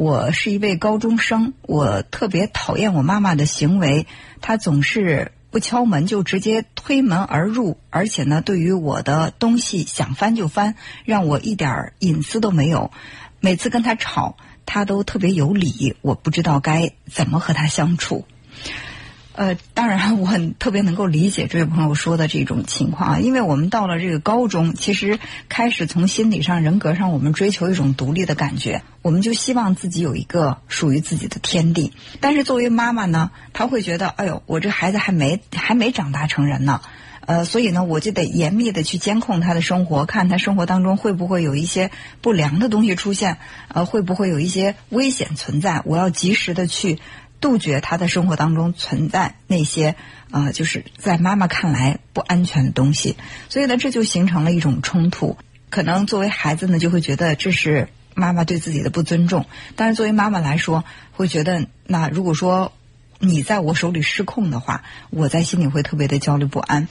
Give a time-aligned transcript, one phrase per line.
[0.00, 4.06] 我是一位高中生，我特别讨厌我妈妈的行为，
[4.40, 10.74] 她总是不敲门就直接推门而入，而且呢，对于我的东西想翻就翻，
[11.04, 12.90] 让我一点隐私都没有。
[13.40, 18.24] 每次跟她吵，她都特别有理，我不知道该怎么和她相处。
[19.40, 25.18] 呃，当然，我很特别能够理解这位朋友说的这种情况啊，因为我们到了这个高中，其实
[25.48, 31.94] 开始从心理上、人格上，我们追求一种独立的感觉，我们就希望自己有一个属于自己的天地。
[32.20, 36.82] 但是作为妈妈呢，她会觉得，哎呦，我这孩子还没还没长大成人呢，
[37.24, 43.38] 呃，所以呢，我就得严密的去监控他的生活，看他生活当中会不会有一些不良的东西出现，
[43.68, 46.98] 呃，会不会有一些危险存在，我要及时的去。
[47.40, 49.96] 杜绝他的生活当中存在那些
[50.30, 53.16] 啊，就是在妈妈看来不安全的东西，
[53.48, 55.36] 所以呢，这就形成了一种冲突。
[55.70, 59.44] 可能作为孩子呢，就会觉得这是妈妈对自己的不尊重；
[59.76, 62.72] 但是作为妈妈来说，会觉得那如果说
[63.18, 66.88] 你在我手里失控的话，我在心里会特别的焦虑不安。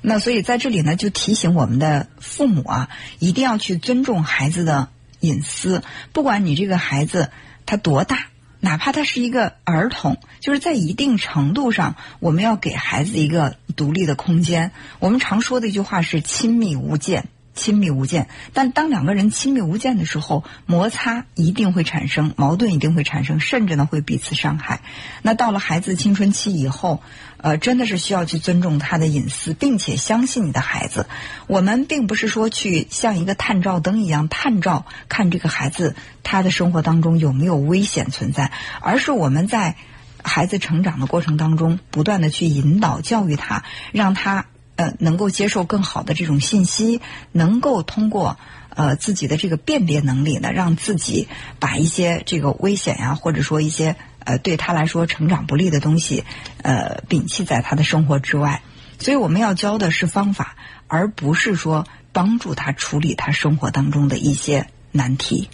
[0.00, 4.88] 那所以在这里呢，就提醒我们的父母啊，一定要去尊重孩子的
[5.20, 7.30] 隐私，不管你这个孩子
[7.66, 8.29] 他多大。
[8.60, 14.72] 哪怕他是一个儿童，就是在一定程度上，我们要给孩子一个独立的空间。
[14.98, 17.28] 我们常说的一句话是“亲密无间”。
[17.60, 24.80] 亲密无间，但当两个人亲密无间的时候，摩擦一定会产生，矛盾一定会产生，甚至呢会彼此伤害。
[25.20, 27.02] 那到了孩子青春期以后，
[27.36, 31.04] 呃，真的是需要去尊重他的隐私，并且相信你的孩子。
[31.48, 39.76] 我们并不是说去像一个探照灯一样探照看这个孩子他的生活当中有没有危险存在，而是我们在
[40.24, 44.46] 孩子成长的过程当中不断的去引导教育他，让他。
[44.80, 48.38] 呃，能够接受更好的这种信息，能够通过
[48.70, 51.28] 呃自己的这个辨别能力呢，让自己
[51.58, 56.24] 把一些这个危险呀，或者说一些呃对他来说成长不利的东西，
[56.62, 58.62] 呃摒弃在他的生活之外。
[58.98, 60.56] 所以我们要教的是方法，
[60.86, 65.50] 而不是说帮助他处理他生活当中的一些难题。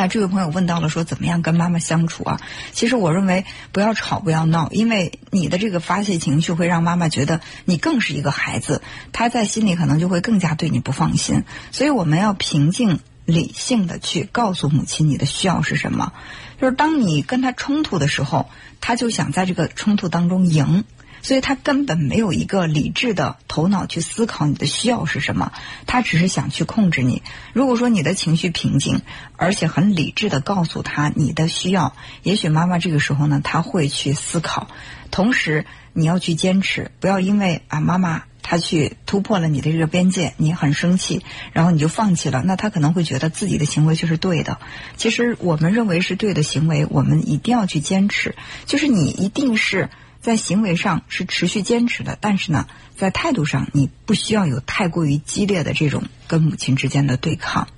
[0.00, 2.40] 那这位朋友问到了，说怎么样跟妈妈相处啊？
[2.72, 8.80] 其实我认为不要吵，不要闹，因为你的这个发泄情绪会让妈妈觉得你更是一个孩子，
[9.12, 11.44] 她在心里可能就会更加对你不放心。
[11.70, 16.14] 所以我们要平静、理性的去告诉母亲你的需要是什么。
[16.58, 18.48] 就是当你跟他冲突的时候，
[18.80, 20.84] 他就想在这个冲突当中赢。
[21.22, 25.52] 所以他根本没有一个理智的头脑去思考你的需要是什么，
[25.86, 27.22] 他只是想去控制你。
[27.52, 29.02] 如果说你的情绪平静，
[29.36, 34.68] 而且很理智的告诉他你的需要，也许妈妈这个时候呢，他会去思考。
[35.10, 42.42] 同时，你要去坚持，不要因为啊妈妈她去突破了你的这个边界，你很生气，然后你就放弃了。
[42.44, 44.58] 那他可能会觉得自己的行为就是对的。
[44.96, 48.36] 其实我们认为是对的行为，我们一定要去坚持。
[48.66, 49.90] 就是你一定是。
[50.20, 52.66] 在行为上是持续坚持的，但是呢，
[52.96, 57.68] 在态度上你不需要有太过于激烈的这种跟母亲之间的对抗。